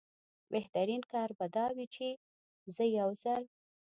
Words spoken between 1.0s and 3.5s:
کار به دا وي چې زه یو ځل.